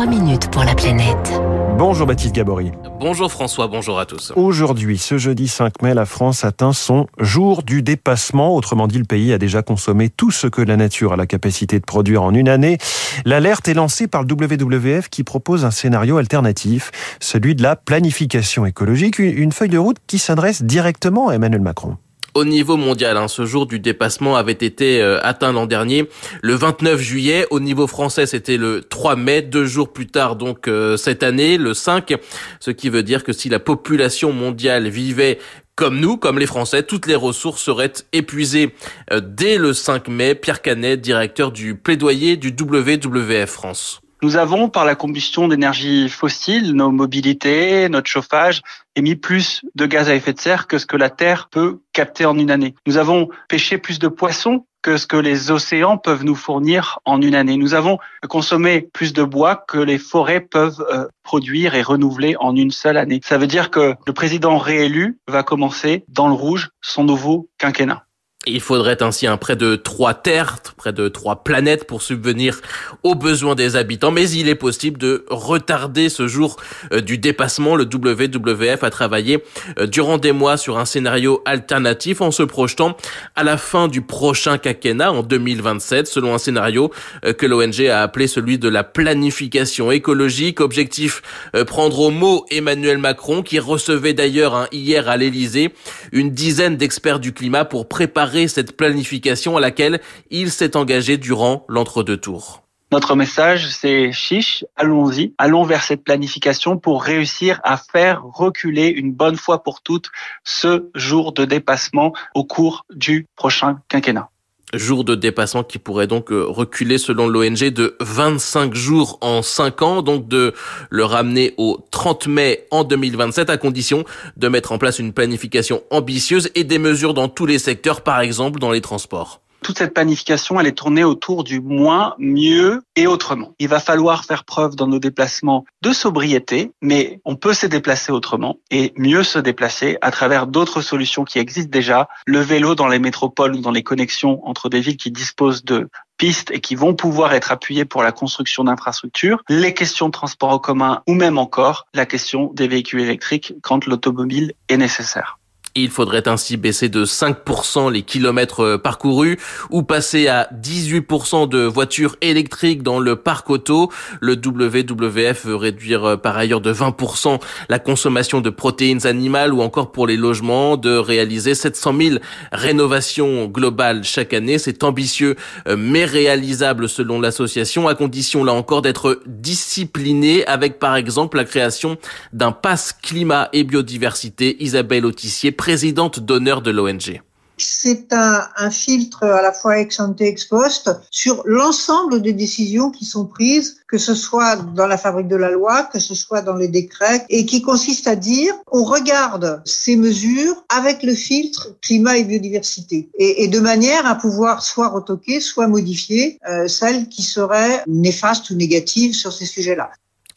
3 0.00 0.08
minutes 0.08 0.50
pour 0.50 0.64
la 0.64 0.74
planète. 0.74 1.30
Bonjour 1.76 2.06
Baptiste 2.06 2.34
Gabory. 2.34 2.72
Bonjour 3.00 3.30
François, 3.30 3.66
bonjour 3.66 3.98
à 3.98 4.06
tous. 4.06 4.32
Aujourd'hui, 4.34 4.96
ce 4.96 5.18
jeudi 5.18 5.46
5 5.46 5.82
mai, 5.82 5.92
la 5.92 6.06
France 6.06 6.42
atteint 6.42 6.72
son 6.72 7.06
jour 7.18 7.62
du 7.62 7.82
dépassement. 7.82 8.56
Autrement 8.56 8.86
dit, 8.86 8.96
le 8.96 9.04
pays 9.04 9.30
a 9.34 9.36
déjà 9.36 9.60
consommé 9.60 10.08
tout 10.08 10.30
ce 10.30 10.46
que 10.46 10.62
la 10.62 10.78
nature 10.78 11.12
a 11.12 11.16
la 11.16 11.26
capacité 11.26 11.78
de 11.78 11.84
produire 11.84 12.22
en 12.22 12.32
une 12.32 12.48
année. 12.48 12.78
L'alerte 13.26 13.68
est 13.68 13.74
lancée 13.74 14.06
par 14.06 14.22
le 14.22 14.32
WWF 14.32 15.10
qui 15.10 15.22
propose 15.22 15.66
un 15.66 15.70
scénario 15.70 16.16
alternatif, 16.16 16.92
celui 17.20 17.54
de 17.54 17.62
la 17.62 17.76
planification 17.76 18.64
écologique, 18.64 19.18
une 19.18 19.52
feuille 19.52 19.68
de 19.68 19.76
route 19.76 19.98
qui 20.06 20.16
s'adresse 20.16 20.62
directement 20.62 21.28
à 21.28 21.34
Emmanuel 21.34 21.60
Macron 21.60 21.98
au 22.34 22.44
niveau 22.44 22.76
mondial. 22.76 23.16
Hein, 23.16 23.28
ce 23.28 23.44
jour 23.44 23.66
du 23.66 23.80
dépassement 23.80 24.36
avait 24.36 24.52
été 24.52 25.00
euh, 25.00 25.18
atteint 25.22 25.52
l'an 25.52 25.66
dernier, 25.66 26.08
le 26.42 26.54
29 26.54 27.00
juillet. 27.00 27.46
Au 27.50 27.60
niveau 27.60 27.86
français, 27.86 28.26
c'était 28.26 28.56
le 28.56 28.82
3 28.82 29.16
mai, 29.16 29.42
deux 29.42 29.64
jours 29.64 29.92
plus 29.92 30.06
tard, 30.06 30.36
donc 30.36 30.68
euh, 30.68 30.96
cette 30.96 31.22
année, 31.22 31.58
le 31.58 31.74
5. 31.74 32.14
Ce 32.60 32.70
qui 32.70 32.88
veut 32.88 33.02
dire 33.02 33.24
que 33.24 33.32
si 33.32 33.48
la 33.48 33.58
population 33.58 34.32
mondiale 34.32 34.88
vivait 34.88 35.38
comme 35.76 35.98
nous, 35.98 36.18
comme 36.18 36.38
les 36.38 36.46
Français, 36.46 36.82
toutes 36.82 37.06
les 37.06 37.14
ressources 37.14 37.62
seraient 37.62 37.92
épuisées 38.12 38.74
euh, 39.12 39.20
dès 39.24 39.56
le 39.56 39.72
5 39.72 40.08
mai. 40.08 40.34
Pierre 40.34 40.60
Canet, 40.60 41.00
directeur 41.00 41.52
du 41.52 41.74
plaidoyer 41.74 42.36
du 42.36 42.48
WWF 42.48 43.48
France. 43.48 44.02
Nous 44.22 44.36
avons, 44.36 44.68
par 44.68 44.84
la 44.84 44.94
combustion 44.94 45.48
d'énergie 45.48 46.10
fossile, 46.10 46.74
nos 46.74 46.90
mobilités, 46.90 47.88
notre 47.88 48.10
chauffage, 48.10 48.60
émis 48.94 49.16
plus 49.16 49.62
de 49.74 49.86
gaz 49.86 50.10
à 50.10 50.14
effet 50.14 50.34
de 50.34 50.40
serre 50.40 50.66
que 50.66 50.76
ce 50.76 50.84
que 50.84 50.96
la 50.96 51.08
Terre 51.08 51.48
peut 51.50 51.80
capter 51.94 52.26
en 52.26 52.36
une 52.36 52.50
année. 52.50 52.74
Nous 52.86 52.98
avons 52.98 53.30
pêché 53.48 53.78
plus 53.78 53.98
de 53.98 54.08
poissons 54.08 54.66
que 54.82 54.98
ce 54.98 55.06
que 55.06 55.16
les 55.16 55.50
océans 55.50 55.96
peuvent 55.96 56.24
nous 56.24 56.34
fournir 56.34 56.98
en 57.04 57.22
une 57.22 57.34
année. 57.34 57.56
Nous 57.56 57.74
avons 57.74 57.98
consommé 58.28 58.88
plus 58.92 59.12
de 59.12 59.22
bois 59.22 59.64
que 59.68 59.78
les 59.78 59.98
forêts 59.98 60.40
peuvent 60.40 60.84
euh, 60.90 61.06
produire 61.22 61.74
et 61.74 61.82
renouveler 61.82 62.34
en 62.40 62.54
une 62.56 62.70
seule 62.70 62.96
année. 62.98 63.20
Ça 63.24 63.38
veut 63.38 63.46
dire 63.46 63.70
que 63.70 63.94
le 64.06 64.12
président 64.12 64.58
réélu 64.58 65.18
va 65.28 65.42
commencer 65.42 66.04
dans 66.08 66.28
le 66.28 66.34
rouge 66.34 66.70
son 66.82 67.04
nouveau 67.04 67.48
quinquennat. 67.58 68.04
Il 68.46 68.62
faudrait 68.62 69.02
ainsi 69.02 69.26
un 69.26 69.36
près 69.36 69.54
de 69.54 69.76
trois 69.76 70.14
terres, 70.14 70.60
près 70.78 70.94
de 70.94 71.08
trois 71.08 71.44
planètes 71.44 71.86
pour 71.86 72.00
subvenir 72.00 72.62
aux 73.02 73.14
besoins 73.14 73.54
des 73.54 73.76
habitants. 73.76 74.12
Mais 74.12 74.30
il 74.30 74.48
est 74.48 74.54
possible 74.54 74.96
de 74.96 75.26
retarder 75.28 76.08
ce 76.08 76.26
jour 76.26 76.56
euh, 76.90 77.02
du 77.02 77.18
dépassement. 77.18 77.76
Le 77.76 77.84
WWF 77.84 78.82
a 78.82 78.88
travaillé 78.88 79.44
euh, 79.78 79.86
durant 79.86 80.16
des 80.16 80.32
mois 80.32 80.56
sur 80.56 80.78
un 80.78 80.86
scénario 80.86 81.42
alternatif 81.44 82.22
en 82.22 82.30
se 82.30 82.42
projetant 82.42 82.96
à 83.36 83.44
la 83.44 83.58
fin 83.58 83.88
du 83.88 84.00
prochain 84.00 84.56
quinquennat 84.56 85.12
en 85.12 85.22
2027, 85.22 86.06
selon 86.06 86.32
un 86.32 86.38
scénario 86.38 86.90
euh, 87.26 87.34
que 87.34 87.44
l'ONG 87.44 87.88
a 87.88 88.00
appelé 88.00 88.26
celui 88.26 88.58
de 88.58 88.70
la 88.70 88.84
planification 88.84 89.90
écologique. 89.90 90.60
Objectif 90.60 91.20
prendre 91.66 92.00
au 92.00 92.10
mot 92.10 92.46
Emmanuel 92.50 92.96
Macron, 92.96 93.42
qui 93.42 93.58
recevait 93.58 94.14
d'ailleurs 94.14 94.54
hein, 94.54 94.66
hier 94.72 95.10
à 95.10 95.18
l'Élysée 95.18 95.74
une 96.10 96.30
dizaine 96.30 96.78
d'experts 96.78 97.20
du 97.20 97.34
climat 97.34 97.66
pour 97.66 97.86
préparer 97.86 98.30
cette 98.48 98.76
planification 98.76 99.56
à 99.56 99.60
laquelle 99.60 100.00
il 100.30 100.50
s'est 100.50 100.76
engagé 100.76 101.16
durant 101.16 101.64
l'entre-deux 101.68 102.16
tours. 102.16 102.62
Notre 102.92 103.14
message, 103.14 103.68
c'est 103.68 104.10
chiche, 104.10 104.64
allons-y, 104.74 105.32
allons 105.38 105.62
vers 105.62 105.84
cette 105.84 106.02
planification 106.02 106.76
pour 106.76 107.04
réussir 107.04 107.60
à 107.62 107.76
faire 107.76 108.24
reculer 108.24 108.88
une 108.88 109.12
bonne 109.12 109.36
fois 109.36 109.62
pour 109.62 109.80
toutes 109.80 110.10
ce 110.42 110.90
jour 110.96 111.32
de 111.32 111.44
dépassement 111.44 112.12
au 112.34 112.44
cours 112.44 112.84
du 112.92 113.26
prochain 113.36 113.78
quinquennat 113.88 114.30
jour 114.74 115.04
de 115.04 115.14
dépassement 115.14 115.64
qui 115.64 115.78
pourrait 115.78 116.06
donc 116.06 116.32
euh, 116.32 116.44
reculer 116.46 116.98
selon 116.98 117.28
l'ONG 117.28 117.70
de 117.70 117.96
25 118.00 118.74
jours 118.74 119.18
en 119.20 119.42
5 119.42 119.82
ans, 119.82 120.02
donc 120.02 120.28
de 120.28 120.54
le 120.90 121.04
ramener 121.04 121.54
au 121.56 121.84
30 121.90 122.26
mai 122.26 122.66
en 122.70 122.84
2027 122.84 123.50
à 123.50 123.56
condition 123.56 124.04
de 124.36 124.48
mettre 124.48 124.72
en 124.72 124.78
place 124.78 124.98
une 124.98 125.12
planification 125.12 125.82
ambitieuse 125.90 126.50
et 126.54 126.64
des 126.64 126.78
mesures 126.78 127.14
dans 127.14 127.28
tous 127.28 127.46
les 127.46 127.58
secteurs, 127.58 128.02
par 128.02 128.20
exemple 128.20 128.60
dans 128.60 128.70
les 128.70 128.80
transports 128.80 129.40
toute 129.62 129.78
cette 129.78 129.94
planification, 129.94 130.58
elle 130.60 130.66
est 130.66 130.72
tournée 130.72 131.04
autour 131.04 131.44
du 131.44 131.60
moins, 131.60 132.14
mieux 132.18 132.82
et 132.96 133.06
autrement. 133.06 133.54
Il 133.58 133.68
va 133.68 133.80
falloir 133.80 134.24
faire 134.24 134.44
preuve 134.44 134.76
dans 134.76 134.86
nos 134.86 134.98
déplacements 134.98 135.64
de 135.82 135.92
sobriété, 135.92 136.72
mais 136.82 137.20
on 137.24 137.36
peut 137.36 137.54
se 137.54 137.66
déplacer 137.66 138.12
autrement 138.12 138.56
et 138.70 138.92
mieux 138.96 139.22
se 139.22 139.38
déplacer 139.38 139.98
à 140.00 140.10
travers 140.10 140.46
d'autres 140.46 140.80
solutions 140.80 141.24
qui 141.24 141.38
existent 141.38 141.70
déjà. 141.70 142.08
Le 142.26 142.40
vélo 142.40 142.74
dans 142.74 142.88
les 142.88 142.98
métropoles 142.98 143.54
ou 143.56 143.60
dans 143.60 143.70
les 143.70 143.82
connexions 143.82 144.46
entre 144.46 144.68
des 144.68 144.80
villes 144.80 144.96
qui 144.96 145.10
disposent 145.10 145.64
de 145.64 145.88
pistes 146.16 146.50
et 146.50 146.60
qui 146.60 146.74
vont 146.74 146.94
pouvoir 146.94 147.32
être 147.32 147.50
appuyées 147.50 147.86
pour 147.86 148.02
la 148.02 148.12
construction 148.12 148.64
d'infrastructures, 148.64 149.42
les 149.48 149.72
questions 149.72 150.08
de 150.08 150.12
transport 150.12 150.50
en 150.50 150.58
commun 150.58 151.02
ou 151.08 151.14
même 151.14 151.38
encore 151.38 151.86
la 151.94 152.04
question 152.04 152.50
des 152.52 152.68
véhicules 152.68 153.00
électriques 153.00 153.54
quand 153.62 153.86
l'automobile 153.86 154.52
est 154.68 154.76
nécessaire. 154.76 155.39
Il 155.76 155.90
faudrait 155.90 156.26
ainsi 156.26 156.56
baisser 156.56 156.88
de 156.88 157.04
5% 157.04 157.92
les 157.92 158.02
kilomètres 158.02 158.60
euh, 158.60 158.78
parcourus 158.78 159.38
ou 159.70 159.84
passer 159.84 160.26
à 160.26 160.48
18% 160.52 161.48
de 161.48 161.60
voitures 161.60 162.16
électriques 162.22 162.82
dans 162.82 162.98
le 162.98 163.14
parc 163.14 163.50
auto. 163.50 163.92
Le 164.20 164.32
WWF 164.32 165.46
veut 165.46 165.54
réduire 165.54 166.04
euh, 166.04 166.16
par 166.16 166.36
ailleurs 166.36 166.60
de 166.60 166.72
20% 166.72 167.38
la 167.68 167.78
consommation 167.78 168.40
de 168.40 168.50
protéines 168.50 169.06
animales 169.06 169.54
ou 169.54 169.62
encore 169.62 169.92
pour 169.92 170.08
les 170.08 170.16
logements 170.16 170.76
de 170.76 170.96
réaliser 170.96 171.54
700 171.54 171.94
000 172.00 172.16
rénovations 172.50 173.46
globales 173.46 174.02
chaque 174.02 174.32
année. 174.32 174.58
C'est 174.58 174.82
ambitieux 174.82 175.36
euh, 175.68 175.76
mais 175.78 176.04
réalisable 176.04 176.88
selon 176.88 177.20
l'association 177.20 177.86
à 177.86 177.94
condition 177.94 178.42
là 178.42 178.54
encore 178.54 178.82
d'être 178.82 179.20
discipliné 179.26 180.44
avec 180.46 180.80
par 180.80 180.96
exemple 180.96 181.36
la 181.36 181.44
création 181.44 181.96
d'un 182.32 182.50
pass 182.50 182.92
climat 182.92 183.48
et 183.52 183.62
biodiversité. 183.62 184.56
Isabelle 184.58 185.06
Autissier 185.06 185.52
présidente 185.60 186.20
d'honneur 186.20 186.62
de 186.62 186.70
l'ONG 186.70 187.20
c'est 187.62 188.14
un, 188.14 188.70
filtre 188.70 189.24
à 189.24 189.42
la 189.42 189.52
fois 189.52 189.78
ex 189.78 190.00
ante 190.00 190.22
ex 190.22 190.46
post 190.46 190.90
sur 191.10 191.42
l'ensemble 191.44 192.22
des 192.22 192.32
décisions 192.32 192.90
qui 192.90 193.04
sont 193.04 193.26
prises, 193.26 193.76
que 193.86 193.98
ce 193.98 194.14
soit 194.14 194.56
dans 194.56 194.86
la 194.86 194.96
fabrique 194.96 195.28
de 195.28 195.36
la 195.36 195.50
loi, 195.50 195.82
que 195.92 195.98
ce 195.98 196.14
soit 196.14 196.40
dans 196.40 196.56
les 196.56 196.68
décrets, 196.68 197.26
et 197.28 197.44
qui 197.44 197.60
consiste 197.60 198.06
à 198.06 198.16
dire 198.16 198.54
on 198.72 198.84
regarde 198.84 199.60
ces 199.66 199.96
mesures 199.96 200.64
avec 200.70 201.02
le 201.02 201.14
filtre 201.14 201.76
climat 201.82 202.16
et 202.16 202.24
biodiversité, 202.24 203.10
et, 203.18 203.46
de 203.48 203.60
manière 203.60 204.06
à 204.06 204.14
pouvoir 204.14 204.62
soit 204.62 204.88
retoquer, 204.88 205.40
soit 205.40 205.68
modifier 205.68 206.38
euh, 206.48 206.68
celles 206.68 207.10
qui 207.10 207.22
seraient 207.22 207.82
néfastes 207.86 208.48
ou 208.48 208.54
négatives 208.54 209.12
sur 209.12 209.34
ces 209.34 209.44
sujets-là. 209.44 209.90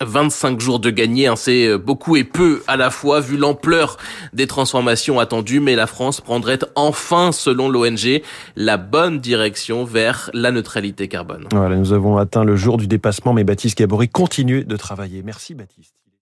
25 0.00 0.60
jours 0.60 0.80
de 0.80 0.90
gagné, 0.90 1.26
hein, 1.26 1.36
c'est 1.36 1.66
euh, 1.66 1.78
beaucoup 1.78 2.16
et 2.16 2.24
peu 2.24 2.62
à 2.66 2.76
la 2.76 2.90
fois 2.90 3.20
vu 3.20 3.36
l'ampleur 3.36 3.98
des 4.32 4.46
transformations 4.46 5.18
attendues, 5.18 5.60
mais 5.60 5.76
la 5.76 5.86
France 5.86 6.20
prendrait 6.20 6.58
enfin, 6.74 7.32
selon 7.32 7.68
l'ONG, 7.68 8.22
la 8.56 8.76
bonne 8.76 9.20
direction 9.20 9.84
vers 9.84 10.30
la 10.32 10.50
neutralité 10.50 11.08
carbone. 11.08 11.46
Voilà, 11.52 11.76
nous 11.76 11.92
avons 11.92 12.16
atteint 12.16 12.44
le 12.44 12.56
jour 12.56 12.78
du 12.78 12.86
dépassement, 12.86 13.32
mais 13.32 13.44
Baptiste 13.44 13.78
Gabory 13.78 14.08
continue 14.08 14.64
de 14.64 14.76
travailler. 14.76 15.22
Merci 15.22 15.54
Baptiste. 15.54 15.94